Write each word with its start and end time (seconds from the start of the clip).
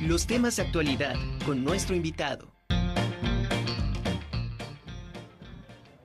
Los 0.00 0.26
temas 0.26 0.56
de 0.56 0.62
actualidad 0.62 1.14
con 1.44 1.62
nuestro 1.62 1.94
invitado. 1.94 2.50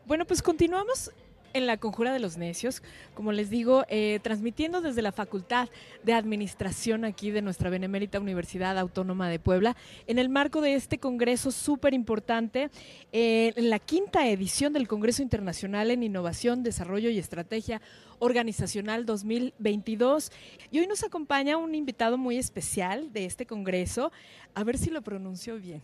Bueno, 0.05 0.25
pues 0.25 0.41
continuamos 0.41 1.11
en 1.55 1.67
la 1.67 1.77
Conjura 1.77 2.11
de 2.11 2.19
los 2.19 2.37
Necios, 2.37 2.83
como 3.13 3.31
les 3.31 3.49
digo, 3.49 3.85
eh, 3.87 4.19
transmitiendo 4.21 4.81
desde 4.81 5.01
la 5.01 5.13
Facultad 5.13 5.69
de 6.03 6.11
Administración 6.11 7.05
aquí 7.05 7.31
de 7.31 7.41
nuestra 7.41 7.69
Benemérita 7.69 8.19
Universidad 8.19 8.77
Autónoma 8.77 9.29
de 9.29 9.39
Puebla, 9.39 9.77
en 10.05 10.19
el 10.19 10.27
marco 10.27 10.59
de 10.59 10.75
este 10.75 10.97
congreso 10.97 11.51
súper 11.51 11.93
importante, 11.93 12.69
eh, 13.13 13.53
en 13.55 13.69
la 13.69 13.79
quinta 13.79 14.27
edición 14.27 14.73
del 14.73 14.89
Congreso 14.89 15.21
Internacional 15.21 15.91
en 15.91 16.03
Innovación, 16.03 16.61
Desarrollo 16.61 17.09
y 17.09 17.19
Estrategia 17.19 17.81
Organizacional 18.19 19.05
2022. 19.05 20.33
Y 20.71 20.79
hoy 20.79 20.87
nos 20.87 21.05
acompaña 21.05 21.55
un 21.55 21.73
invitado 21.73 22.17
muy 22.17 22.37
especial 22.37 23.13
de 23.13 23.23
este 23.23 23.45
congreso, 23.45 24.11
a 24.55 24.63
ver 24.65 24.77
si 24.77 24.89
lo 24.89 25.01
pronuncio 25.01 25.57
bien. 25.57 25.81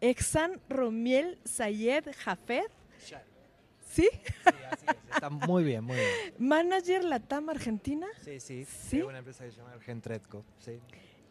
Exan 0.00 0.60
Romiel 0.70 1.38
Sayed 1.44 2.06
Jafet. 2.24 2.70
¿Sí? 3.94 4.10
Sí, 4.12 4.50
así 4.72 4.86
es. 4.88 5.14
Está 5.14 5.30
muy 5.30 5.62
bien, 5.62 5.84
muy 5.84 5.94
bien. 5.94 6.08
Manager 6.38 7.04
Latam 7.04 7.48
Argentina. 7.48 8.08
Sí, 8.24 8.40
sí. 8.40 8.64
¿Sí? 8.64 9.00
Una 9.02 9.18
empresa 9.18 9.44
que 9.44 9.52
se 9.52 9.58
llama 9.58 9.70
Argentretco. 9.70 10.44
Sí. 10.58 10.80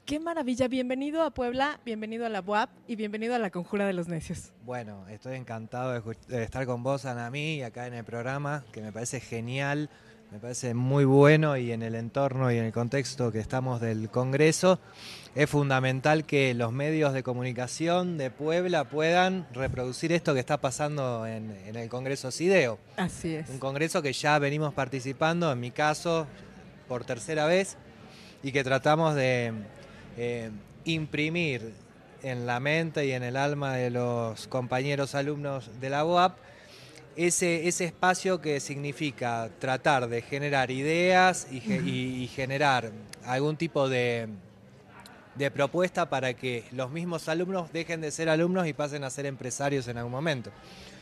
Qué 0.06 0.18
maravilla. 0.18 0.70
Bienvenido 0.70 1.24
a 1.24 1.32
Puebla, 1.32 1.82
bienvenido 1.84 2.26
a 2.26 2.30
la 2.30 2.40
UAP 2.40 2.70
y 2.88 2.96
bienvenido 2.96 3.36
a 3.36 3.40
la 3.40 3.50
Conjura 3.50 3.86
de 3.86 3.92
los 3.92 4.08
Necios. 4.08 4.54
Bueno, 4.64 5.06
estoy 5.10 5.36
encantado 5.36 5.92
de 5.92 6.44
estar 6.44 6.66
con 6.66 6.84
vos, 6.84 7.04
Ana, 7.04 7.30
mí, 7.30 7.62
acá 7.64 7.86
en 7.86 7.96
el 7.96 8.06
programa, 8.06 8.64
que 8.72 8.82
me 8.82 8.94
parece 8.94 9.20
genial, 9.20 9.90
me 10.34 10.40
parece 10.40 10.74
muy 10.74 11.06
bueno 11.06 11.58
y 11.58 11.72
en 11.72 11.84
el 11.84 11.94
entorno 11.94 12.52
y 12.52 12.58
en 12.58 12.66
el 12.66 12.74
contexto 12.74 13.32
que 13.32 13.38
estamos 13.38 13.80
del 13.80 14.10
Congreso, 14.10 14.80
es 15.36 15.48
fundamental 15.48 16.26
que 16.26 16.56
los 16.56 16.72
medios 16.72 17.14
de 17.14 17.22
comunicación 17.22 18.18
de 18.18 18.32
Puebla 18.32 18.86
puedan 18.86 19.46
reproducir 19.54 20.12
esto 20.12 20.34
que 20.34 20.40
está 20.40 20.60
pasando 20.60 21.28
en, 21.28 21.56
en 21.68 21.76
el 21.76 21.88
Congreso 21.88 22.32
CIDEO. 22.32 22.80
Así 22.98 23.36
es. 23.36 23.48
Un 23.48 23.60
congreso 23.60 24.02
que 24.02 24.12
ya 24.12 24.40
venimos 24.40 24.74
participando, 24.74 25.52
en 25.52 25.60
mi 25.60 25.70
caso, 25.70 26.26
por 26.88 27.06
tercera 27.06 27.46
vez, 27.46 27.78
y 28.42 28.52
que 28.52 28.64
tratamos 28.64 29.14
de 29.14 29.54
eh, 30.18 30.50
imprimir 30.86 31.76
en 32.24 32.48
la 32.48 32.60
mente 32.60 33.06
y 33.06 33.12
en 33.12 33.22
el 33.22 33.38
alma 33.38 33.76
de 33.76 33.92
los 33.92 34.48
compañeros 34.48 35.14
alumnos 35.14 35.70
de 35.80 35.92
la 35.92 36.04
UAP 36.04 36.40
ese, 37.16 37.68
ese 37.68 37.86
espacio 37.86 38.42
que 38.42 38.60
significa 38.60 39.50
tratar 39.60 40.08
de 40.08 40.22
generar 40.22 40.72
ideas 40.72 41.48
y, 41.52 41.60
ge- 41.60 41.82
y- 41.86 42.24
y 42.24 42.28
generar 42.28 42.92
algún 43.26 43.56
tipo 43.58 43.88
de, 43.90 44.28
de 45.36 45.52
propuesta 45.52 46.10
para 46.10 46.34
que 46.34 46.64
los 46.72 46.92
mismos 46.92 47.28
alumnos 47.30 47.72
dejen 47.72 48.02
de 48.02 48.12
ser 48.12 48.30
alumnos 48.30 48.68
y 48.68 48.74
pasen 48.74 49.04
a 49.04 49.10
ser 49.10 49.26
empresarios 49.26 49.88
en 49.88 49.98
algún 49.98 50.12
momento. 50.12 50.52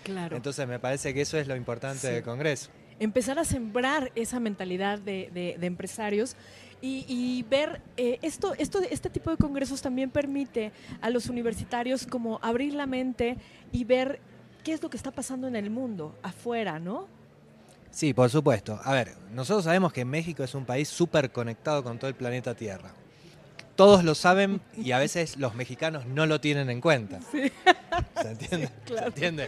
Claro. 0.04 0.36
Entonces 0.36 0.68
me 0.68 0.80
parece 0.80 1.14
que 1.14 1.22
eso 1.22 1.38
es 1.38 1.48
lo 1.48 1.56
importante 1.56 2.08
Sí. 2.08 2.14
del 2.14 2.24
Congreso. 2.24 2.70
Empezar 3.00 3.40
a 3.40 3.46
sembrar 3.46 4.12
esa 4.16 4.40
mentalidad 4.40 5.00
de, 5.00 5.30
de- 5.34 5.56
de 5.60 5.66
empresarios 5.68 6.36
y, 6.82 7.06
y 7.08 7.44
ver 7.50 7.82
eh, 7.98 8.20
esto, 8.22 8.54
esto, 8.58 8.80
este 8.90 9.10
tipo 9.10 9.30
de 9.32 9.38
congresos 9.38 9.82
también 9.82 10.10
permite 10.10 10.72
a 11.02 11.10
los 11.10 11.28
universitarios 11.28 12.06
como 12.08 12.40
abrir 12.42 12.74
la 12.74 12.86
mente 12.88 13.38
y 13.72 13.84
ver 13.86 14.20
qué 14.64 14.74
es 14.74 14.82
lo 14.82 14.90
que 14.90 14.98
está 14.98 15.12
pasando 15.12 15.48
en 15.48 15.56
el 15.56 15.70
mundo 15.70 16.16
afuera, 16.24 16.80
¿no? 16.80 17.08
Sí, 17.92 18.14
por 18.14 18.30
supuesto. 18.30 18.80
A 18.84 18.94
ver, 18.94 19.16
nosotros 19.34 19.66
sabemos 19.66 19.92
que 19.92 20.06
México 20.06 20.44
es 20.44 20.56
un 20.56 20.66
país 20.66 20.88
súper 20.88 21.32
conectado 21.32 21.84
con 21.84 22.00
todo 22.00 22.08
el 22.08 22.16
planeta 22.16 22.56
Tierra. 22.56 22.92
Todos 23.76 24.04
lo 24.04 24.16
saben 24.16 24.62
y 24.78 24.92
a 24.92 25.00
veces 25.00 25.38
los 25.38 25.56
mexicanos 25.56 26.06
no 26.06 26.26
lo 26.26 26.40
tienen 26.40 26.70
en 26.70 26.82
cuenta. 26.82 27.20
¿Se 28.22 28.32
entiende? 28.32 28.70
claro. 28.86 29.04
¿Se 29.04 29.08
entiende? 29.08 29.48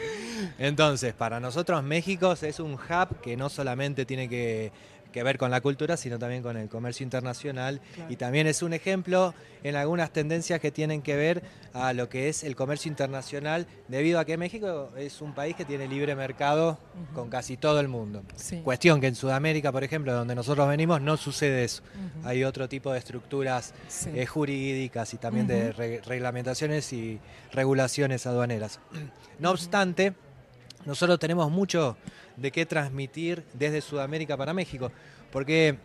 Entonces, 0.58 1.14
para 1.14 1.40
nosotros 1.40 1.84
México 1.84 2.34
es 2.34 2.60
un 2.60 2.74
hub 2.74 3.22
que 3.22 3.38
no 3.38 3.50
solamente 3.50 4.06
tiene 4.06 4.28
que, 4.28 4.72
que 5.14 5.24
ver 5.24 5.38
con 5.38 5.50
la 5.50 5.62
cultura, 5.62 5.96
sino 5.96 6.20
también 6.20 6.44
con 6.44 6.58
el 6.58 6.68
comercio 6.68 7.06
internacional. 7.06 7.80
Claro. 7.96 8.12
Y 8.12 8.18
también 8.18 8.48
es 8.48 8.62
un 8.62 8.74
ejemplo 8.74 9.34
en 9.64 9.78
algunas 9.78 10.12
tendencias 10.12 10.60
que 10.60 10.72
tienen 10.72 11.02
que 11.02 11.16
ver 11.16 11.42
a 11.72 11.94
lo 11.94 12.10
que 12.10 12.28
es 12.28 12.44
el 12.44 12.58
comercio 12.58 12.90
internacional, 12.90 13.66
debido 13.88 14.20
a 14.20 14.26
que 14.26 14.36
México 14.38 14.92
es 14.98 15.22
un 15.22 15.34
país 15.34 15.56
que 15.56 15.64
tiene 15.64 15.88
libre 15.88 16.16
mercado 16.16 16.78
con 17.14 17.30
casi 17.30 17.56
todo 17.56 17.80
el 17.80 17.88
mundo. 17.88 18.24
Sí. 18.36 18.60
Cuestión 18.64 19.00
que 19.00 19.08
en 19.08 19.16
Sudamérica, 19.16 19.72
por 19.72 19.86
ejemplo, 19.86 20.14
donde 20.14 20.36
nosotros 20.36 20.68
venimos, 20.68 21.00
no 21.00 21.16
sucede 21.16 21.64
eso. 21.64 21.82
Ujú. 22.18 22.28
Hay 22.28 22.44
otro 22.44 22.68
tipo 22.68 22.92
de 22.92 23.00
estructuras 23.00 23.74
Sí. 23.88 24.10
eh, 24.14 24.26
jurídicas 24.26 25.14
y 25.14 25.18
también 25.18 25.48
de 25.48 25.72
re- 25.72 26.02
reglamentaciones 26.06 26.92
y 26.92 27.20
regulaciones 27.54 28.26
aduaneras. 28.28 28.80
No 29.40 29.50
obstante, 29.52 30.14
nosotros 30.86 31.20
tenemos 31.20 31.50
mucho 31.52 31.98
de 32.38 32.52
qué 32.52 32.66
transmitir 32.66 33.44
desde 33.54 33.82
Sudamérica 33.82 34.38
para 34.38 34.54
México, 34.54 34.92
porque 35.32 35.78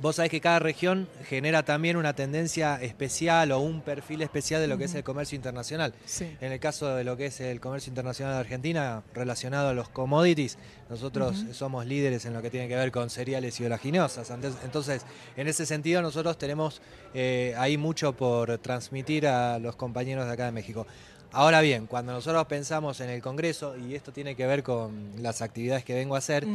vos 0.00 0.16
sabés 0.16 0.30
que 0.30 0.40
cada 0.40 0.58
región 0.58 1.08
genera 1.24 1.62
también 1.62 1.96
una 1.96 2.14
tendencia 2.14 2.80
especial 2.80 3.52
o 3.52 3.60
un 3.60 3.82
perfil 3.82 4.22
especial 4.22 4.60
de 4.60 4.66
lo 4.66 4.78
que 4.78 4.84
es 4.84 4.94
el 4.94 5.04
comercio 5.04 5.36
internacional. 5.36 5.92
Sí. 6.06 6.36
En 6.40 6.52
el 6.52 6.60
caso 6.60 6.94
de 6.94 7.04
lo 7.04 7.16
que 7.16 7.26
es 7.26 7.40
el 7.40 7.60
comercio 7.60 7.90
internacional 7.90 8.34
de 8.34 8.40
Argentina, 8.40 9.02
relacionado 9.12 9.68
a 9.68 9.74
los 9.74 9.88
commodities, 9.90 10.56
nosotros 10.88 11.44
somos 11.52 11.86
líderes 11.86 12.24
en 12.24 12.32
lo 12.32 12.42
que 12.42 12.50
tiene 12.50 12.68
que 12.68 12.76
ver 12.76 12.90
con 12.90 13.10
cereales 13.10 13.60
y 13.60 13.64
oleaginosas. 13.64 14.30
Entonces, 14.64 15.04
en 15.36 15.48
ese 15.48 15.66
sentido, 15.66 16.00
nosotros 16.02 16.38
tenemos 16.38 16.80
eh, 17.14 17.54
ahí 17.58 17.76
mucho 17.76 18.16
por 18.16 18.58
transmitir 18.58 19.26
a 19.26 19.58
los 19.58 19.76
compañeros 19.76 20.26
de 20.26 20.32
acá 20.32 20.46
de 20.46 20.52
México. 20.52 20.86
Ahora 21.32 21.60
bien, 21.60 21.86
cuando 21.86 22.12
nosotros 22.12 22.44
pensamos 22.46 23.00
en 23.00 23.10
el 23.10 23.22
Congreso, 23.22 23.76
y 23.76 23.94
esto 23.94 24.12
tiene 24.12 24.34
que 24.34 24.46
ver 24.46 24.62
con 24.62 25.12
las 25.18 25.42
actividades 25.42 25.84
que 25.84 25.94
vengo 25.94 26.14
a 26.14 26.18
hacer, 26.18 26.46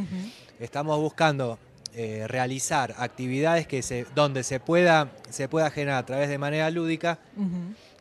estamos 0.60 0.98
buscando 0.98 1.58
eh, 1.94 2.26
realizar 2.28 2.94
actividades 2.98 3.66
que 3.66 3.82
se, 3.82 4.06
donde 4.14 4.42
se 4.42 4.60
pueda, 4.60 5.10
se 5.30 5.48
pueda 5.48 5.70
generar 5.70 5.98
a 5.98 6.06
través 6.06 6.28
de 6.28 6.36
manera 6.36 6.70
lúdica 6.70 7.18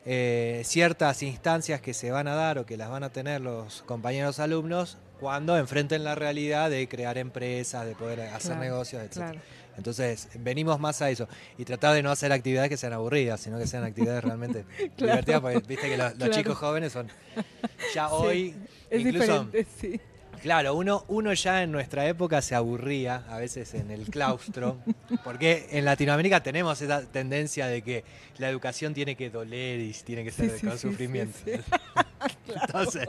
eh, 0.05 0.61
ciertas 0.65 1.23
instancias 1.23 1.79
que 1.81 1.93
se 1.93 2.11
van 2.11 2.27
a 2.27 2.35
dar 2.35 2.59
o 2.59 2.65
que 2.65 2.75
las 2.77 2.89
van 2.89 3.03
a 3.03 3.09
tener 3.09 3.41
los 3.41 3.83
compañeros 3.83 4.39
alumnos 4.39 4.97
cuando 5.19 5.57
enfrenten 5.57 6.03
la 6.03 6.13
realidad 6.13 6.69
de 6.69 6.87
crear 6.89 7.17
empresas, 7.17 7.85
de 7.85 7.95
poder 7.95 8.19
hacer 8.21 8.51
Claro, 8.51 8.61
negocios, 8.61 9.01
etc. 9.01 9.13
Claro. 9.13 9.39
Entonces, 9.77 10.29
venimos 10.39 10.79
más 10.79 11.01
a 11.01 11.09
eso 11.09 11.27
y 11.57 11.65
tratar 11.65 11.93
de 11.93 12.01
no 12.03 12.11
hacer 12.11 12.31
actividades 12.31 12.69
que 12.69 12.77
sean 12.77 12.93
aburridas, 12.93 13.39
sino 13.41 13.57
que 13.59 13.67
sean 13.67 13.83
actividades 13.83 14.23
realmente 14.23 14.63
Claro. 14.95 15.11
divertidas, 15.13 15.41
porque 15.41 15.59
viste 15.67 15.89
que 15.89 15.97
los, 15.97 16.09
los 16.11 16.17
Claro. 16.17 16.33
chicos 16.33 16.57
jóvenes 16.57 16.93
son 16.93 17.07
ya 17.93 18.09
hoy, 18.09 18.55
incluso, 18.91 19.49
sí. 19.79 19.99
claro, 20.41 20.75
uno, 20.75 21.03
uno 21.07 21.33
ya 21.33 21.63
en 21.63 21.71
nuestra 21.71 22.07
época 22.07 22.41
se 22.41 22.55
aburría, 22.55 23.23
a 23.29 23.37
veces 23.37 23.73
en 23.73 23.91
el 23.91 24.05
claustro, 24.09 24.77
porque 25.23 25.67
en 25.71 25.85
Latinoamérica 25.85 26.41
tenemos 26.41 26.81
esa 26.81 27.01
tendencia 27.05 27.67
de 27.67 27.81
que 27.81 28.03
la 28.37 28.49
educación 28.49 28.93
tiene 28.93 29.15
que 29.15 29.29
doler 29.29 29.79
y 29.79 29.91
tiene 29.93 30.23
que 30.23 30.31
ser 30.31 30.51
Sí, 30.59 30.65
con 30.65 30.77
sufrimiento. 30.79 31.37
Entonces, 32.47 33.07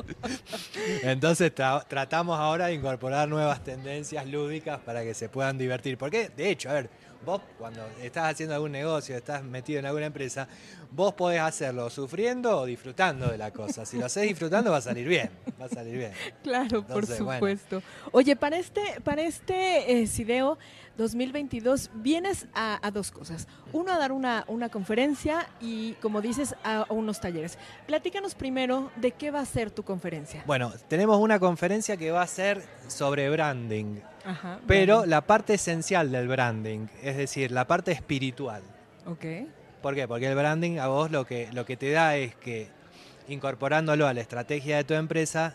entonces 1.02 1.54
tra- 1.54 1.86
tratamos 1.86 2.38
ahora 2.38 2.66
de 2.66 2.74
incorporar 2.74 3.28
nuevas 3.28 3.62
tendencias 3.64 4.26
lúdicas 4.26 4.80
para 4.80 5.02
que 5.02 5.14
se 5.14 5.28
puedan 5.28 5.58
divertir. 5.58 5.98
Porque, 5.98 6.28
de 6.30 6.50
hecho, 6.50 6.70
a 6.70 6.74
ver, 6.74 6.90
vos 7.24 7.40
cuando 7.58 7.80
estás 8.02 8.32
haciendo 8.32 8.54
algún 8.54 8.72
negocio, 8.72 9.16
estás 9.16 9.42
metido 9.42 9.78
en 9.78 9.86
alguna 9.86 10.06
empresa, 10.06 10.48
vos 10.90 11.14
podés 11.14 11.40
hacerlo 11.40 11.90
sufriendo 11.90 12.60
o 12.60 12.64
disfrutando 12.66 13.28
de 13.28 13.38
la 13.38 13.50
cosa. 13.50 13.84
Si 13.84 13.98
lo 13.98 14.06
haces 14.06 14.24
disfrutando 14.24 14.70
va 14.70 14.78
a 14.78 14.82
salir 14.82 15.08
bien, 15.08 15.30
va 15.60 15.66
a 15.66 15.68
salir 15.68 15.96
bien. 15.98 16.12
Claro, 16.42 16.86
por 16.86 17.06
bueno. 17.06 17.34
supuesto. 17.34 17.82
Oye, 18.12 18.36
para 18.36 18.56
este, 18.58 19.00
para 19.02 19.22
este 19.22 20.00
eh, 20.00 20.06
CIDEO 20.06 20.58
2022 20.96 21.90
vienes 21.94 22.46
a, 22.54 22.84
a 22.86 22.90
dos 22.90 23.10
cosas. 23.10 23.48
Uno, 23.72 23.92
a 23.92 23.98
dar 23.98 24.12
una, 24.12 24.44
una 24.48 24.68
conferencia 24.68 25.48
y, 25.60 25.94
como 25.94 26.20
dices, 26.20 26.54
a, 26.62 26.82
a 26.82 26.92
unos 26.92 27.20
talleres. 27.20 27.58
Platícanos 27.86 28.34
primero 28.34 28.90
de 28.96 29.12
qué 29.12 29.30
va 29.30 29.40
a 29.40 29.46
ser 29.46 29.70
tu 29.70 29.82
conferencia. 29.82 30.42
Bueno, 30.46 30.72
tenemos 30.88 31.18
una 31.18 31.38
conferencia 31.38 31.96
que 31.96 32.10
va 32.10 32.22
a 32.22 32.26
ser 32.26 32.62
sobre 32.88 33.28
branding, 33.28 33.96
Ajá. 34.26 34.58
pero 34.66 35.06
la 35.06 35.20
parte 35.20 35.54
esencial 35.54 36.10
del 36.10 36.28
branding, 36.28 36.88
es 37.02 37.16
decir, 37.16 37.52
la 37.52 37.66
parte 37.66 37.92
espiritual. 37.92 38.62
¿Por 39.82 39.94
qué? 39.94 40.08
Porque 40.08 40.26
el 40.26 40.34
branding 40.34 40.78
a 40.78 40.88
vos 40.88 41.10
lo 41.10 41.24
que, 41.24 41.48
lo 41.52 41.64
que 41.64 41.76
te 41.76 41.92
da 41.92 42.16
es 42.16 42.34
que 42.34 42.68
incorporándolo 43.28 44.06
a 44.06 44.14
la 44.14 44.20
estrategia 44.20 44.76
de 44.76 44.84
tu 44.84 44.94
empresa, 44.94 45.54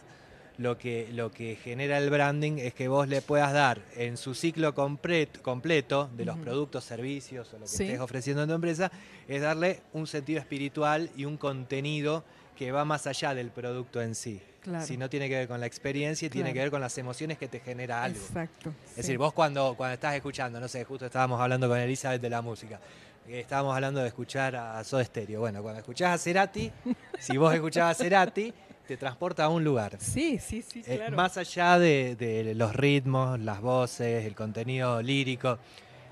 lo 0.62 0.78
que, 0.78 1.10
lo 1.12 1.32
que 1.32 1.56
genera 1.56 1.98
el 1.98 2.10
branding 2.10 2.58
es 2.60 2.74
que 2.74 2.88
vos 2.88 3.08
le 3.08 3.22
puedas 3.22 3.52
dar 3.54 3.82
en 3.96 4.16
su 4.18 4.34
ciclo 4.36 4.74
completo, 4.76 5.42
completo 5.42 6.10
de 6.16 6.26
los 6.26 6.38
productos, 6.38 6.84
servicios 6.84 7.50
o 7.54 7.58
lo 7.58 7.64
que 7.64 7.68
Sí. 7.68 7.84
estés 7.86 8.00
ofreciendo 8.00 8.44
en 8.44 8.50
tu 8.50 8.56
empresa, 8.56 8.92
es 9.28 9.42
darle 9.42 9.82
un 9.94 10.06
sentido 10.08 10.40
espiritual 10.40 11.10
y 11.16 11.26
un 11.26 11.38
contenido 11.38 12.24
que 12.56 12.72
va 12.72 12.86
más 12.86 13.08
allá 13.08 13.34
del 13.34 13.50
producto 13.50 14.02
en 14.02 14.14
sí. 14.16 14.42
Claro. 14.62 14.86
Si 14.86 14.96
no 14.96 15.10
tiene 15.10 15.28
que 15.28 15.36
ver 15.36 15.48
con 15.48 15.60
la 15.60 15.66
experiencia 15.66 16.28
y 16.28 16.30
tiene 16.30 16.50
Claro. 16.50 16.54
que 16.54 16.60
ver 16.60 16.72
con 16.72 16.82
las 16.82 16.96
emociones 17.00 17.40
que 17.40 17.48
te 17.48 17.60
genera 17.60 18.04
algo. 18.04 18.20
Exacto. 18.20 18.72
Es 18.92 18.98
decir, 18.98 19.18
vos 19.18 19.34
cuando, 19.34 19.74
cuando 19.76 19.96
estás 19.96 20.14
escuchando, 20.14 20.60
no 20.60 20.68
sé, 20.68 20.84
justo 20.84 21.08
estábamos 21.08 21.42
hablando 21.42 21.68
con 21.68 21.80
Elizabeth 21.80 22.22
de 22.22 22.30
la 22.30 22.44
música, 22.44 22.80
estábamos 23.28 23.74
hablando 23.74 24.00
de 24.02 24.08
escuchar 24.10 24.56
a 24.56 24.84
Soda 24.84 25.04
Stereo. 25.04 25.40
Bueno, 25.40 25.64
cuando 25.64 25.80
escuchás 25.80 26.14
a 26.14 26.18
Cerati, 26.20 26.72
si 27.20 27.38
vos 27.38 27.52
escuchás 27.56 27.90
a 28.00 28.04
Cerati, 28.04 28.54
te 28.88 28.98
transporta 28.98 29.46
a 29.46 29.50
un 29.50 29.64
lugar. 29.64 29.98
Sí, 30.00 30.40
sí, 30.40 30.62
sí, 30.62 30.84
Eh, 30.86 31.10
más 31.12 31.38
allá 31.38 31.80
de, 31.80 32.16
de 32.16 32.54
los 32.56 32.76
ritmos, 32.76 33.40
las 33.40 33.62
voces, 33.62 34.26
el 34.26 34.36
contenido 34.36 35.02
lírico, 35.02 35.58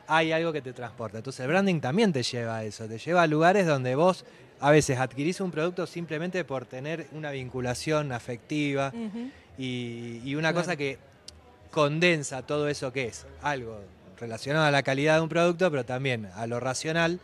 hay 0.08 0.32
algo 0.32 0.52
que 0.54 0.62
te 0.62 0.74
transporta. 0.74 1.18
Entonces 1.18 1.42
el 1.42 1.48
branding 1.50 1.80
también 1.80 2.12
te 2.14 2.24
lleva 2.24 2.58
a 2.58 2.64
eso, 2.64 2.88
te 2.88 2.98
lleva 2.98 3.24
a 3.24 3.28
lugares 3.28 3.66
donde 3.68 3.96
vos 3.96 4.26
a 4.62 4.72
veces 4.72 4.98
adquirís 5.00 5.40
un 5.42 5.52
producto 5.52 5.86
simplemente 5.88 6.44
por 6.44 6.66
tener 6.66 7.08
una 7.14 7.32
vinculación 7.32 8.12
afectiva 8.12 8.92
y, 9.58 10.22
y 10.24 10.36
una 10.36 10.50
Claro. 10.52 10.64
cosa 10.66 10.76
que 10.76 10.98
condensa 11.72 12.42
todo 12.42 12.68
eso 12.68 12.92
que 12.92 13.06
es 13.06 13.26
algo 13.42 13.80
relacionado 14.20 14.66
a 14.66 14.72
la 14.72 14.84
calidad 14.84 15.16
de 15.16 15.22
un 15.22 15.30
producto, 15.30 15.70
pero 15.72 15.86
también 15.86 16.28
a 16.36 16.46
lo 16.48 16.60
racional, 16.60 17.20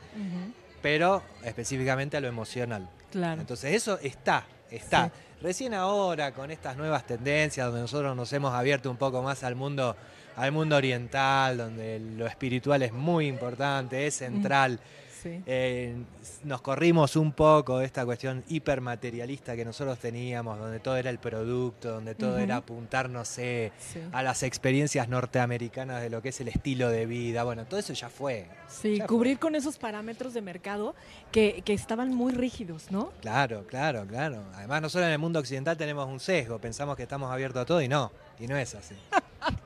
pero 0.81 1.23
específicamente 1.43 2.15
a 2.17 2.21
lo 2.21 2.27
emocional. 2.27 2.87
Claro. 3.11 3.41
Entonces 3.41 3.73
eso 3.73 3.99
está, 4.01 4.45
está. 4.71 5.05
Sí. 5.05 5.11
Recién 5.41 5.73
ahora 5.73 6.33
con 6.33 6.49
estas 6.49 6.77
nuevas 6.77 7.05
tendencias 7.05 7.67
donde 7.67 7.81
nosotros 7.81 8.15
nos 8.15 8.31
hemos 8.33 8.53
abierto 8.53 8.89
un 8.89 8.97
poco 8.97 9.21
más 9.21 9.43
al 9.43 9.55
mundo, 9.55 9.95
al 10.35 10.51
mundo 10.51 10.75
oriental, 10.75 11.57
donde 11.57 11.99
lo 11.99 12.25
espiritual 12.25 12.81
es 12.81 12.93
muy 12.93 13.27
importante, 13.27 14.07
es 14.07 14.15
central. 14.15 14.79
Sí. 15.25 15.41
eh, 15.45 15.95
nos 16.43 16.61
corrimos 16.61 17.15
un 17.15 17.31
poco 17.31 17.79
de 17.79 17.85
esta 17.85 18.05
cuestión 18.05 18.43
hipermaterialista 18.47 19.55
que 19.55 19.65
nosotros 19.65 19.97
teníamos, 19.97 20.59
donde 20.59 20.79
todo 20.79 20.97
era 20.97 21.09
el 21.09 21.17
producto, 21.17 21.91
donde 21.93 22.13
todo 22.15 22.37
era 22.37 22.57
apuntar, 22.57 23.09
no 23.09 23.25
sé, 23.25 23.71
sí. 23.79 23.99
a 24.11 24.21
las 24.21 24.43
experiencias 24.43 25.09
norteamericanas 25.09 26.01
de 26.01 26.09
lo 26.09 26.21
que 26.21 26.29
es 26.29 26.39
el 26.41 26.49
estilo 26.49 26.89
de 26.89 27.05
vida. 27.05 27.43
Bueno, 27.43 27.65
todo 27.65 27.79
eso 27.79 27.93
ya 27.93 28.09
fue. 28.09 28.47
Sí, 28.67 28.97
Ya 28.97 29.07
cubrir 29.07 29.39
con 29.39 29.55
esos 29.55 29.77
parámetros 29.77 30.33
de 30.33 30.41
mercado 30.41 30.95
que, 31.31 31.61
que 31.65 31.73
estaban 31.73 32.13
muy 32.13 32.33
rígidos, 32.33 32.91
¿no? 32.91 33.11
Claro, 33.21 33.65
claro, 33.67 34.05
claro. 34.07 34.43
Además, 34.53 34.81
nosotros 34.83 35.07
en 35.07 35.13
el 35.13 35.19
mundo 35.19 35.39
occidental 35.39 35.75
tenemos 35.77 36.07
un 36.07 36.19
sesgo, 36.19 36.59
pensamos 36.59 36.95
que 36.95 37.03
estamos 37.03 37.31
abiertos 37.31 37.63
a 37.63 37.65
todo 37.65 37.81
y 37.81 37.87
no, 37.87 38.11
y 38.39 38.47
no 38.47 38.55
es 38.57 38.75
así. 38.75 38.95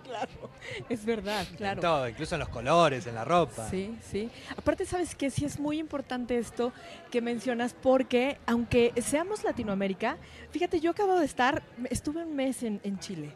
Claro. 0.09 0.50
Es 0.89 1.06
verdad, 1.06 1.45
En 1.50 1.56
claro. 1.56 1.81
todo, 1.81 2.09
incluso 2.09 2.35
en 2.35 2.39
los 2.39 2.50
colores, 2.50 3.06
en 3.06 3.15
la 3.15 3.23
ropa. 3.23 3.69
Sí, 3.69 3.95
sí. 4.11 4.29
Aparte, 4.57 4.85
sabes 4.85 5.13
que 5.15 5.29
sí 5.29 5.45
es 5.45 5.59
muy 5.59 5.79
importante 5.79 6.38
esto 6.38 6.73
que 7.11 7.21
mencionas 7.21 7.73
porque 7.73 8.38
aunque 8.45 8.91
seamos 9.01 9.44
Latinoamérica, 9.44 10.17
fíjate, 10.51 10.79
yo 10.79 10.91
acabo 10.91 11.19
de 11.19 11.25
estar, 11.25 11.61
estuve 11.89 12.23
un 12.23 12.35
mes 12.35 12.63
en, 12.63 12.79
en 12.83 12.97
Chile 13.00 13.31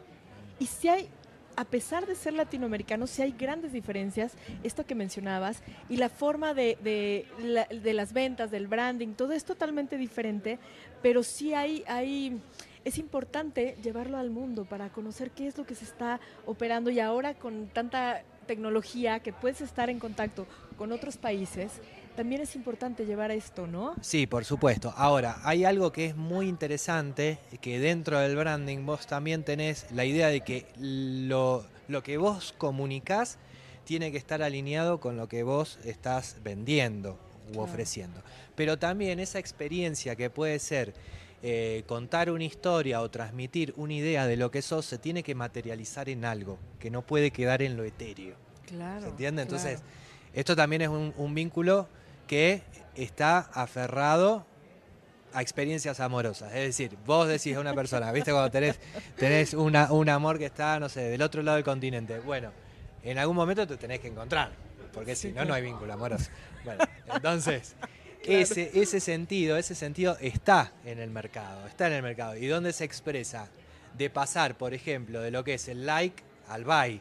y 0.58 0.66
si 0.66 0.88
hay, 0.88 1.08
a 1.56 1.64
pesar 1.64 2.06
de 2.06 2.14
ser 2.16 2.32
latinoamericanos, 2.32 3.10
sí 3.10 3.22
hay 3.22 3.32
grandes 3.32 3.72
diferencias, 3.72 4.32
esto 4.64 4.84
que 4.84 4.94
mencionabas, 4.96 5.62
y 5.88 5.96
la 5.96 6.08
forma 6.08 6.54
de, 6.54 6.76
de, 6.82 7.26
de 7.70 7.92
las 7.92 8.12
ventas, 8.12 8.50
del 8.50 8.66
branding, 8.66 9.14
todo 9.14 9.32
es 9.32 9.44
totalmente 9.44 9.96
diferente, 9.96 10.58
pero 11.02 11.22
sí 11.22 11.54
hay, 11.54 11.84
hay, 11.86 12.40
es 12.84 12.98
importante 12.98 13.76
llevarlo 13.82 14.18
al 14.18 14.30
mundo 14.30 14.64
para 14.64 14.90
conocer 14.90 15.30
qué 15.30 15.46
es 15.46 15.56
lo 15.56 15.64
que 15.66 15.74
se 15.74 15.84
está 15.84 16.20
operando 16.46 16.90
y 16.90 17.00
ahora 17.00 17.34
con 17.34 17.68
tanta 17.68 18.22
tecnología 18.46 19.20
que 19.20 19.32
puedes 19.32 19.60
estar 19.60 19.88
en 19.88 19.98
contacto 19.98 20.46
con 20.76 20.92
otros 20.92 21.16
países, 21.16 21.72
también 22.14 22.42
es 22.42 22.54
importante 22.54 23.06
llevar 23.06 23.30
esto, 23.30 23.66
¿no? 23.66 23.94
Sí, 24.00 24.26
por 24.26 24.44
supuesto. 24.44 24.92
Ahora, 24.96 25.38
hay 25.44 25.64
algo 25.64 25.92
que 25.92 26.06
es 26.06 26.16
muy 26.16 26.46
interesante, 26.48 27.38
que 27.60 27.78
dentro 27.78 28.18
del 28.18 28.36
branding 28.36 28.84
vos 28.84 29.06
también 29.06 29.44
tenés 29.44 29.90
la 29.92 30.04
idea 30.04 30.28
de 30.28 30.42
que 30.42 30.66
lo, 30.78 31.64
lo 31.88 32.02
que 32.02 32.18
vos 32.18 32.54
comunicás 32.56 33.38
tiene 33.84 34.12
que 34.12 34.18
estar 34.18 34.42
alineado 34.42 35.00
con 35.00 35.16
lo 35.16 35.28
que 35.28 35.42
vos 35.42 35.78
estás 35.84 36.36
vendiendo 36.44 37.18
u 37.48 37.52
Claro. 37.52 37.62
ofreciendo. 37.64 38.22
Pero 38.54 38.78
también 38.78 39.20
esa 39.20 39.38
experiencia 39.38 40.16
que 40.16 40.30
puede 40.30 40.58
ser 40.58 40.94
eh, 41.46 41.84
contar 41.86 42.30
una 42.30 42.44
historia 42.44 43.02
o 43.02 43.10
transmitir 43.10 43.74
una 43.76 43.92
idea 43.92 44.26
de 44.26 44.38
lo 44.38 44.50
que 44.50 44.62
sos, 44.62 44.86
se 44.86 44.96
tiene 44.96 45.22
que 45.22 45.34
materializar 45.34 46.08
en 46.08 46.24
algo, 46.24 46.58
que 46.78 46.90
no 46.90 47.02
puede 47.02 47.30
quedar 47.32 47.60
en 47.60 47.76
lo 47.76 47.84
etéreo. 47.84 48.34
Claro. 48.66 49.02
¿Se 49.02 49.08
entiende? 49.08 49.42
claro. 49.46 49.56
Entonces, 49.58 49.82
esto 50.32 50.56
también 50.56 50.80
es 50.80 50.88
un, 50.88 51.12
un 51.18 51.34
vínculo 51.34 51.86
que 52.26 52.62
está 52.94 53.40
aferrado 53.52 54.46
a 55.34 55.42
experiencias 55.42 56.00
amorosas. 56.00 56.48
Es 56.54 56.64
decir, 56.78 56.96
vos 57.04 57.28
decís 57.28 57.54
a 57.56 57.60
una 57.60 57.74
persona, 57.74 58.10
¿viste? 58.10 58.30
Cuando 58.32 58.50
tenés, 58.50 58.78
tenés 59.18 59.52
una, 59.52 59.92
un 59.92 60.08
amor 60.08 60.38
que 60.38 60.46
está, 60.46 60.80
no 60.80 60.88
sé, 60.88 61.02
del 61.02 61.20
otro 61.20 61.42
lado 61.42 61.56
del 61.56 61.64
continente. 61.64 62.20
Bueno, 62.20 62.52
en 63.02 63.18
algún 63.18 63.36
momento 63.36 63.66
te 63.66 63.76
tenés 63.76 64.00
que 64.00 64.08
encontrar, 64.08 64.52
porque 64.94 65.14
Sí, 65.14 65.22
si 65.22 65.28
no, 65.28 65.34
claro. 65.34 65.48
no 65.48 65.54
hay 65.56 65.62
vínculo 65.62 65.92
amoroso. 65.92 66.30
Bueno, 66.64 66.84
entonces, 67.14 67.74
ese, 68.26 68.70
ese 68.74 69.00
sentido, 69.00 69.56
ese 69.56 69.74
sentido 69.74 70.16
está 70.20 70.72
en 70.84 70.98
el 70.98 71.10
mercado, 71.10 71.66
está 71.66 71.86
en 71.86 71.94
el 71.94 72.02
mercado. 72.02 72.36
¿Y 72.36 72.46
dónde 72.46 72.72
se 72.72 72.84
expresa? 72.84 73.48
De 73.96 74.10
pasar, 74.10 74.56
por 74.56 74.74
ejemplo, 74.74 75.20
de 75.20 75.30
lo 75.30 75.44
que 75.44 75.54
es 75.54 75.68
el 75.68 75.86
like 75.86 76.22
al 76.48 76.64
buy, 76.64 77.00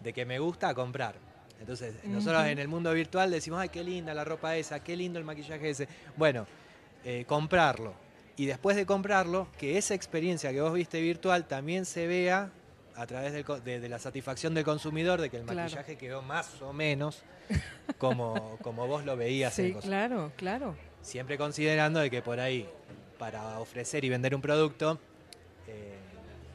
de 0.00 0.12
que 0.12 0.24
me 0.24 0.38
gusta 0.38 0.70
a 0.70 0.74
comprar. 0.74 1.14
Entonces, 1.60 1.94
nosotros 2.04 2.44
en 2.46 2.58
el 2.58 2.66
mundo 2.66 2.92
virtual 2.92 3.30
decimos, 3.30 3.60
ay, 3.60 3.68
qué 3.68 3.84
linda 3.84 4.12
la 4.14 4.24
ropa 4.24 4.56
esa, 4.56 4.82
qué 4.82 4.96
lindo 4.96 5.18
el 5.18 5.24
maquillaje 5.24 5.70
ese. 5.70 5.86
Bueno, 6.16 6.46
eh, 7.04 7.24
comprarlo. 7.26 7.94
Y 8.36 8.46
después 8.46 8.76
de 8.76 8.86
comprarlo, 8.86 9.46
que 9.58 9.78
esa 9.78 9.94
experiencia 9.94 10.50
que 10.52 10.60
vos 10.60 10.72
viste 10.72 11.00
virtual 11.00 11.46
también 11.46 11.84
se 11.84 12.06
vea 12.06 12.50
a 12.96 13.06
través 13.06 13.32
del 13.32 13.44
de, 13.64 13.80
de 13.80 13.88
la 13.88 13.98
satisfacción 13.98 14.54
del 14.54 14.64
consumidor 14.64 15.20
de 15.20 15.30
que 15.30 15.38
el 15.38 15.44
Claro. 15.44 15.60
maquillaje 15.62 15.96
quedó 15.96 16.22
más 16.22 16.60
o 16.62 16.72
menos 16.72 17.22
como, 17.98 18.58
como 18.62 18.86
vos 18.86 19.04
lo 19.04 19.16
veías 19.16 19.58
en 19.58 19.66
Sí, 19.68 19.72
cosas. 19.72 19.88
claro, 19.88 20.32
claro. 20.36 20.74
Siempre 21.00 21.36
considerando 21.38 22.00
de 22.00 22.10
que 22.10 22.22
por 22.22 22.38
ahí, 22.40 22.68
para 23.18 23.58
ofrecer 23.58 24.04
y 24.04 24.08
vender 24.08 24.34
un 24.34 24.40
producto, 24.42 24.98
eh, 25.66 25.96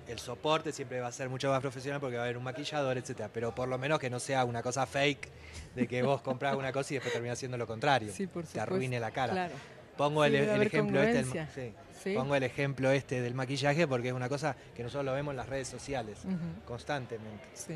el 0.08 0.20
soporte 0.20 0.72
siempre 0.72 1.02
va 1.02 1.08
a 1.08 1.12
ser 1.12 1.28
mucho 1.30 1.50
más 1.50 1.60
profesional 1.60 2.00
porque 2.00 2.16
va 2.16 2.22
a 2.22 2.26
haber 2.26 2.38
un 2.38 2.44
maquillador, 2.44 2.98
etcétera. 2.98 3.30
Pero 3.34 3.54
por 3.54 3.68
lo 3.68 3.78
menos 3.78 4.00
que 4.00 4.10
no 4.10 4.20
sea 4.20 4.46
una 4.46 4.62
cosa 4.64 4.86
fake 4.86 5.28
de 5.76 5.88
que 5.88 6.02
vos 6.04 6.22
compras 6.22 6.56
una 6.56 6.72
cosa 6.72 6.94
y 6.94 6.96
después 6.98 7.12
terminás 7.14 7.38
haciendo 7.40 7.58
lo 7.58 7.68
contrario. 7.68 8.12
Sí, 8.14 8.28
por 8.28 8.46
Te 8.46 8.60
arruine 8.60 9.00
la 9.00 9.12
cara. 9.12 9.34
Claro. 9.34 9.54
Pongo 9.98 10.24
Sí, 10.26 10.36
el, 10.36 10.36
el 10.48 10.62
ejemplo 10.62 11.02
este, 11.02 11.24
congruencia. 11.24 11.50
sí. 11.54 11.74
Sí. 12.04 12.14
pongo 12.16 12.36
el 12.36 12.44
ejemplo 12.44 12.92
este 12.92 13.22
del 13.22 13.34
maquillaje 13.34 13.88
porque 13.88 14.10
es 14.10 14.14
una 14.14 14.30
cosa 14.30 14.56
que 14.76 14.84
nosotros 14.84 15.06
lo 15.06 15.14
vemos 15.14 15.32
en 15.34 15.38
las 15.38 15.50
redes 15.50 15.68
sociales 15.68 16.20
constantemente. 16.66 17.46
Sí. 17.54 17.76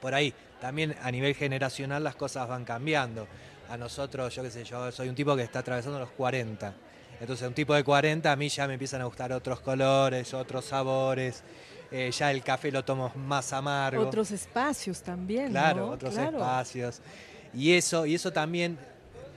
Por 0.00 0.14
ahí, 0.14 0.32
también 0.60 0.94
a 1.02 1.10
nivel 1.10 1.34
generacional 1.34 2.02
las 2.04 2.14
cosas 2.16 2.48
van 2.48 2.64
cambiando. 2.64 3.26
A 3.70 3.76
nosotros, 3.78 4.34
yo 4.34 4.42
qué 4.42 4.50
sé, 4.50 4.62
yo 4.64 4.92
soy 4.92 5.08
un 5.08 5.14
tipo 5.14 5.34
que 5.34 5.42
está 5.42 5.60
atravesando 5.60 5.98
los 5.98 6.10
40. 6.10 6.74
Entonces, 7.20 7.46
un 7.48 7.54
tipo 7.54 7.74
de 7.74 7.82
40 7.82 8.30
a 8.30 8.36
mí 8.36 8.48
ya 8.50 8.66
me 8.66 8.74
empiezan 8.74 9.00
a 9.00 9.04
gustar 9.04 9.32
otros 9.32 9.60
colores, 9.60 10.34
otros 10.34 10.64
sabores. 10.66 11.42
eh, 11.90 12.10
ya 12.10 12.30
el 12.32 12.42
café 12.42 12.72
lo 12.72 12.84
tomo 12.84 13.12
más 13.14 13.52
amargo. 13.52 14.02
Otros 14.06 14.30
espacios 14.32 15.00
también. 15.02 15.50
Claro, 15.50 15.86
¿no? 15.86 15.92
otros 15.92 16.12
Claro. 16.14 16.38
espacios. 16.38 17.00
Y 17.54 17.72
eso, 17.72 18.04
y 18.04 18.16
eso 18.16 18.32
también 18.32 18.76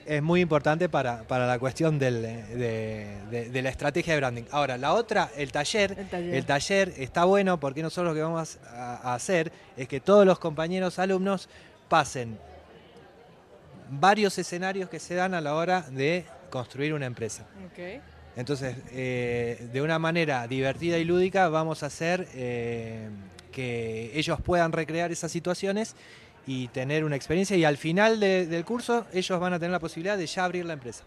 es 0.07 0.23
muy 0.23 0.41
importante 0.41 0.87
para, 0.89 1.23
para 1.23 1.45
la 1.45 1.59
cuestión 1.59 1.99
del- 1.99 2.21
de, 2.21 3.17
de- 3.29 3.49
de 3.49 3.61
la 3.61 3.69
estrategia 3.69 4.13
de 4.13 4.19
branding. 4.19 4.43
Ahora, 4.51 4.77
la 4.77 4.93
otra, 4.93 5.29
el 5.35 5.51
taller, 5.51 5.95
El 5.99 6.07
taller. 6.09 6.33
el 6.35 6.45
taller 6.45 6.93
está 6.97 7.25
bueno 7.25 7.59
porque 7.59 7.81
nosotros 7.83 8.11
lo 8.11 8.15
que 8.15 8.21
vamos 8.23 8.57
a, 8.71 8.95
a 9.11 9.13
hacer 9.15 9.51
es 9.75 9.87
que 9.87 9.99
todos 9.99 10.25
los 10.25 10.39
compañeros 10.39 10.97
alumnos 10.99 11.49
pasen 11.89 12.37
varios 13.89 14.37
escenarios 14.37 14.89
que 14.89 14.99
se 14.99 15.15
dan 15.15 15.33
a 15.33 15.41
la 15.41 15.55
hora 15.55 15.81
de 15.91 16.25
construir 16.49 16.93
una 16.93 17.05
empresa. 17.05 17.45
Entonces, 18.35 18.75
eh, 18.91 19.67
de 19.73 19.81
una 19.81 19.97
manera 19.99 20.47
divertida 20.47 20.97
y 20.97 21.03
lúdica, 21.05 21.49
vamos 21.49 21.83
a 21.83 21.87
hacer 21.87 22.27
eh, 22.35 23.09
que 23.51 24.11
ellos 24.13 24.39
puedan 24.41 24.71
recrear 24.71 25.11
esas 25.11 25.31
situaciones 25.31 25.95
y 26.47 26.67
tener 26.69 27.03
una 27.03 27.15
experiencia. 27.15 27.55
Y 27.57 27.63
al 27.65 27.77
final 27.77 28.19
de- 28.19 28.47
del 28.47 28.65
curso, 28.65 29.05
ellos 29.13 29.39
van 29.39 29.53
a 29.53 29.59
tener 29.59 29.71
la 29.71 29.79
posibilidad 29.79 30.17
de 30.17 30.25
ya 30.25 30.45
abrir 30.45 30.65
la 30.65 30.73
empresa. 30.73 31.03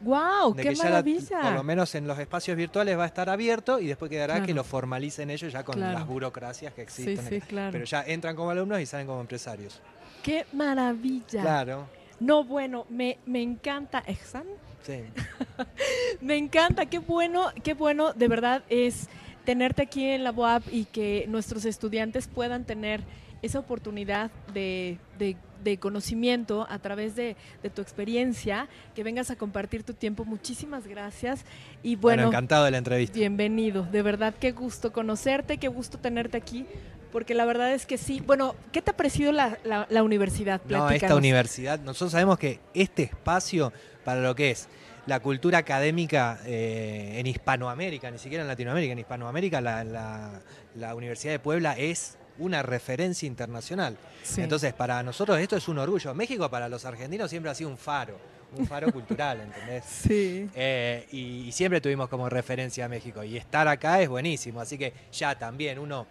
¡Wow! 0.00 0.54
De 0.54 0.62
¡Qué 0.62 0.68
que 0.68 0.74
ya 0.76 0.84
la- 0.84 0.90
maravilla! 0.90 1.40
por 1.42 1.52
lo 1.54 1.62
menos 1.64 1.92
en 1.96 2.06
los 2.06 2.16
espacios 2.20 2.56
virtuales 2.56 2.96
va 2.96 3.02
a 3.02 3.06
estar 3.06 3.28
abierto 3.28 3.80
y 3.80 3.88
después 3.88 4.08
quedará 4.08 4.34
Claro. 4.34 4.46
que 4.46 4.54
lo 4.54 4.62
formalicen 4.62 5.28
ellos 5.30 5.52
ya 5.52 5.64
con 5.64 5.74
Claro. 5.74 5.98
las 5.98 6.06
burocracias 6.06 6.72
que 6.72 6.88
sí, 6.88 7.02
existen. 7.10 7.28
sí, 7.28 7.46
claro. 7.46 7.72
Pero 7.72 7.84
ya 7.84 8.04
entran 8.06 8.36
como 8.36 8.50
alumnos 8.50 8.80
y 8.80 8.86
salen 8.86 9.08
como 9.08 9.20
empresarios. 9.20 9.80
¡Qué 10.22 10.46
maravilla! 10.52 11.40
Claro, 11.42 11.86
No, 12.20 12.44
bueno, 12.44 12.84
me, 12.90 13.18
me 13.26 13.42
encanta. 13.42 14.02
¿Exam? 14.06 14.44
sí. 14.82 15.02
Me 16.20 16.36
encanta, 16.36 16.86
qué 16.86 16.98
bueno, 16.98 17.50
qué 17.62 17.74
bueno, 17.74 18.12
de 18.12 18.28
verdad 18.28 18.62
es 18.68 19.08
tenerte 19.44 19.82
aquí 19.82 20.04
en 20.04 20.24
la 20.24 20.30
UAP 20.32 20.64
y 20.72 20.84
que 20.86 21.24
nuestros 21.28 21.64
estudiantes 21.64 22.26
puedan 22.28 22.64
tener 22.64 23.02
esa 23.42 23.58
oportunidad 23.58 24.30
de, 24.52 24.98
de- 25.18 25.36
de 25.62 25.76
conocimiento 25.78 26.66
a 26.70 26.78
través 26.78 27.16
de, 27.16 27.34
de 27.64 27.70
tu 27.70 27.82
experiencia, 27.82 28.68
que 28.94 29.02
vengas 29.02 29.30
a 29.32 29.36
compartir 29.36 29.82
tu 29.82 29.92
tiempo. 29.92 30.24
Muchísimas 30.24 30.86
gracias 30.86 31.44
y 31.82 31.96
Bueno, 31.96 32.22
bueno, 32.22 32.28
encantado 32.28 32.64
de 32.64 32.70
la 32.70 32.78
entrevista. 32.78 33.18
bienvenido. 33.18 33.82
De 33.82 34.02
verdad, 34.02 34.34
qué 34.38 34.52
gusto 34.52 34.92
conocerte, 34.92 35.58
qué 35.58 35.66
gusto 35.68 35.98
tenerte 35.98 36.36
aquí 36.36 36.64
porque 37.10 37.34
la 37.34 37.44
verdad 37.46 37.72
es 37.72 37.86
que 37.86 37.98
sí. 37.98 38.22
Bueno, 38.24 38.54
¿qué 38.70 38.82
te 38.82 38.90
ha 38.92 38.96
parecido 38.96 39.32
la, 39.32 39.58
la- 39.64 39.86
la 39.90 40.02
universidad? 40.04 40.60
No, 40.64 40.76
esta 40.76 40.86
Platícanos. 40.86 41.18
universidad, 41.18 41.80
nosotros 41.80 42.12
sabemos 42.12 42.38
que 42.38 42.60
este 42.74 43.02
espacio 43.04 43.72
para 44.04 44.20
lo 44.20 44.34
que 44.36 44.50
es 44.52 44.68
la 45.06 45.18
cultura 45.20 45.58
académica 45.58 46.38
eh, 46.46 47.14
en 47.18 47.26
Hispanoamérica, 47.26 48.10
ni 48.10 48.18
siquiera 48.18 48.42
en 48.42 48.48
Latinoamérica, 48.48 48.92
en 48.92 48.98
Hispanoamérica 49.00 49.60
la, 49.60 49.82
la- 49.84 50.40
la 50.76 50.94
Universidad 50.94 51.32
de 51.32 51.38
Puebla 51.40 51.76
es 51.76 52.16
una 52.38 52.62
referencia 52.62 53.26
internacional. 53.26 53.96
Sí. 54.22 54.40
Entonces, 54.42 54.72
para 54.72 55.02
nosotros 55.02 55.38
esto 55.38 55.56
es 55.56 55.68
un 55.68 55.78
orgullo. 55.78 56.14
México 56.14 56.50
para 56.50 56.68
los 56.68 56.84
argentinos 56.84 57.30
siempre 57.30 57.50
ha 57.50 57.54
sido 57.54 57.70
un 57.70 57.78
faro, 57.78 58.18
un 58.56 58.66
faro 58.66 58.92
cultural, 58.92 59.40
¿entendés? 59.40 59.84
Sí. 59.84 60.48
Eh, 60.54 61.06
y, 61.12 61.48
y 61.48 61.52
siempre 61.52 61.80
tuvimos 61.80 62.08
como 62.08 62.28
referencia 62.28 62.84
a 62.84 62.88
México. 62.88 63.22
Y 63.24 63.36
estar 63.36 63.66
acá 63.68 64.00
es 64.00 64.08
buenísimo. 64.08 64.60
Así 64.60 64.78
que 64.78 64.92
ya 65.12 65.38
también 65.38 65.78
uno 65.78 66.06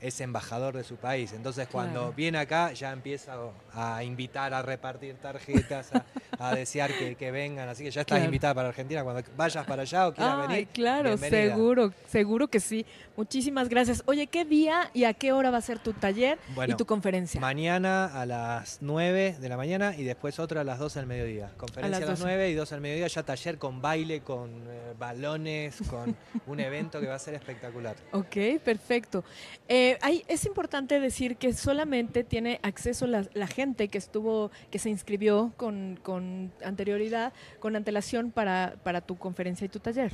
es 0.00 0.20
embajador 0.20 0.76
de 0.76 0.84
su 0.84 0.96
país. 0.96 1.32
Entonces 1.32 1.68
cuando 1.68 2.00
Claro. 2.00 2.12
viene 2.16 2.38
acá 2.38 2.72
ya 2.72 2.92
empieza 2.92 3.34
a 3.72 4.04
invitar, 4.04 4.52
a 4.52 4.62
repartir 4.62 5.14
tarjetas, 5.16 5.90
a, 5.94 6.04
a 6.38 6.54
desear 6.54 6.92
que, 6.92 7.14
que 7.14 7.30
vengan. 7.30 7.68
Así 7.68 7.82
que 7.84 7.90
ya 7.90 8.02
estás 8.02 8.16
Claro. 8.16 8.24
invitada 8.26 8.54
para 8.54 8.68
Argentina. 8.68 9.02
Cuando 9.02 9.22
vayas 9.36 9.64
para 9.66 9.82
allá 9.82 10.08
o 10.08 10.14
quieras 10.14 10.36
Ay, 10.42 10.48
venir. 10.48 10.68
claro, 10.68 11.08
bienvenida. 11.16 11.54
seguro, 11.54 11.92
seguro 12.08 12.48
que 12.48 12.60
sí. 12.60 12.84
Muchísimas 13.16 13.68
gracias. 13.70 14.02
Oye, 14.06 14.26
¿qué 14.26 14.44
día 14.44 14.90
y 14.92 15.04
a 15.04 15.14
qué 15.14 15.32
hora 15.32 15.50
va 15.50 15.58
a 15.58 15.62
ser 15.62 15.78
tu 15.78 15.92
taller 15.94 16.38
y 16.50 16.54
Bueno, 16.54 16.76
tu 16.76 16.84
conferencia? 16.84 17.40
Mañana 17.40 18.06
a 18.20 18.26
las 18.26 18.78
9 18.82 19.36
de 19.40 19.48
la 19.48 19.56
mañana 19.56 19.94
y 19.96 20.04
después 20.04 20.38
otra 20.38 20.60
a 20.60 20.64
las 20.64 20.78
12 20.78 20.98
del 20.98 21.06
mediodía. 21.08 21.50
Conferencia 21.56 21.96
a 21.96 22.00
las, 22.00 22.08
12. 22.20 22.22
9 22.22 22.50
y 22.50 22.54
12 22.54 22.74
del 22.74 22.82
mediodía, 22.82 23.06
ya 23.06 23.22
taller 23.22 23.56
con 23.58 23.80
baile, 23.80 24.20
con 24.20 24.50
eh, 24.68 24.92
balones, 24.98 25.78
con 25.88 26.14
un 26.46 26.60
evento 26.60 27.00
que 27.00 27.06
va 27.06 27.14
a 27.14 27.18
ser 27.18 27.32
espectacular. 27.34 27.96
Ok, 28.12 28.36
perfecto. 28.62 29.24
Eh, 29.68 29.85
hay- 30.00 30.24
es 30.28 30.44
importante 30.46 31.00
decir 31.00 31.36
que 31.36 31.52
solamente 31.52 32.24
tiene 32.24 32.60
acceso 32.62 33.06
la, 33.06 33.26
la 33.34 33.46
gente 33.46 33.88
que 33.88 33.98
estuvo, 33.98 34.50
que 34.70 34.78
se 34.78 34.90
inscribió 34.90 35.52
con, 35.56 35.98
con 36.02 36.52
anterioridad, 36.64 37.32
con 37.60 37.76
antelación 37.76 38.30
para, 38.30 38.74
para 38.82 39.00
tu 39.00 39.16
conferencia 39.16 39.64
y 39.64 39.68
tu 39.68 39.80
taller. 39.80 40.12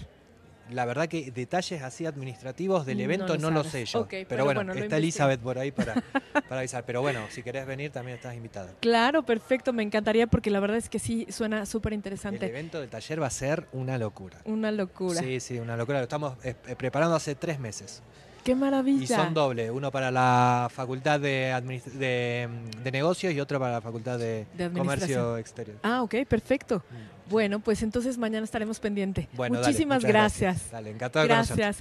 La 0.70 0.84
verdad 0.84 1.08
que 1.08 1.30
detalles 1.32 1.82
así 1.82 2.06
administrativos 2.06 2.86
del 2.86 2.98
No 2.98 3.04
evento 3.04 3.34
lo 3.34 3.40
no 3.40 3.50
lo 3.50 3.64
sé 3.64 3.84
yo. 3.84 4.06
Pero 4.08 4.26
pero 4.28 4.44
bueno, 4.44 4.62
está. 4.72 4.96
Elizabeth 4.96 5.40
por 5.40 5.58
ahí 5.58 5.70
para, 5.72 5.94
para 6.48 6.60
avisar. 6.60 6.84
Pero 6.86 7.02
bueno, 7.02 7.26
si 7.30 7.42
querés 7.42 7.66
venir 7.66 7.90
también 7.90 8.16
estás 8.16 8.34
invitada. 8.36 8.72
Claro, 8.80 9.24
perfecto, 9.24 9.72
me 9.72 9.82
encantaría 9.82 10.28
porque 10.28 10.50
la 10.50 10.60
verdad 10.60 10.78
es 10.78 10.88
que 10.88 10.98
sí 11.00 11.26
suena 11.30 11.66
súper 11.66 11.92
El 11.92 11.96
interesante. 11.98 12.46
evento 12.46 12.80
del 12.80 12.88
taller 12.88 13.20
va 13.20 13.26
a 13.26 13.30
ser 13.30 13.66
una 13.72 13.98
locura. 13.98 14.38
Una 14.44 14.70
locura. 14.70 15.20
Sí, 15.20 15.40
sí, 15.40 15.58
una 15.58 15.76
locura. 15.76 15.98
Lo 15.98 16.04
estamos 16.04 16.36
eh, 16.44 16.54
eh, 16.68 16.76
preparando 16.76 17.16
hace 17.16 17.34
tres 17.34 17.58
meses. 17.58 18.00
Qué 18.44 18.54
maravilla. 18.54 19.02
Y 19.02 19.06
son 19.06 19.34
doble, 19.34 19.70
uno 19.70 19.90
para 19.90 20.10
la 20.10 20.68
Facultad 20.72 21.20
de, 21.20 21.54
de, 21.94 22.48
de 22.82 22.92
Negocios 22.92 23.32
y 23.32 23.40
otro 23.40 23.58
para 23.58 23.72
la 23.72 23.80
Facultad 23.80 24.18
de. 24.18 24.46
Comercio 24.76 25.36
Exterior. 25.36 25.78
Ah, 25.82 26.02
ok, 26.02 26.14
perfecto. 26.28 26.82
Mm. 26.90 27.30
Bueno, 27.30 27.60
pues 27.60 27.82
entonces 27.82 28.18
mañana 28.18 28.44
estaremos 28.44 28.78
pendiente. 28.78 29.28
Bueno, 29.32 29.58
Muchísimas 29.58 29.98
muchas 29.98 30.10
gracias. 30.10 30.70
Dale, 30.70 30.90
encantado. 30.90 31.26
Gracias. 31.26 31.78